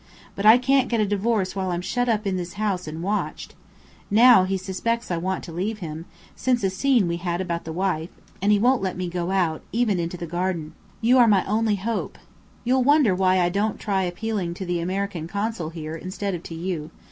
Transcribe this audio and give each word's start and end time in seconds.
But 0.35 0.47
I 0.47 0.57
can't 0.57 0.89
get 0.89 0.99
a 0.99 1.05
divorce 1.05 1.55
while 1.55 1.69
I'm 1.69 1.81
shut 1.83 2.09
up 2.09 2.25
in 2.25 2.35
this 2.35 2.53
house 2.53 2.87
and 2.87 3.03
watched. 3.03 3.53
Now, 4.09 4.45
he 4.45 4.57
suspects 4.57 5.11
I 5.11 5.17
want 5.17 5.43
to 5.43 5.51
leave 5.51 5.77
him 5.77 6.05
(since 6.35 6.63
a 6.63 6.71
scene 6.71 7.07
we 7.07 7.17
had 7.17 7.39
about 7.39 7.65
the 7.65 7.71
wife), 7.71 8.09
and 8.41 8.51
he 8.51 8.57
won't 8.57 8.81
let 8.81 8.97
me 8.97 9.07
go 9.07 9.29
out, 9.29 9.61
even 9.71 9.99
into 9.99 10.17
the 10.17 10.25
garden. 10.25 10.73
You 11.01 11.19
are 11.19 11.27
my 11.27 11.45
only 11.45 11.75
hope. 11.75 12.17
You'll 12.63 12.83
wonder 12.83 13.13
why 13.13 13.41
I 13.41 13.49
don't 13.49 13.77
try 13.79 14.01
appealing 14.01 14.55
to 14.55 14.65
the 14.65 14.79
American 14.79 15.27
Consul 15.27 15.69
here, 15.69 15.95
instead 15.95 16.33
of 16.33 16.41
to 16.41 16.55
you. 16.55 16.89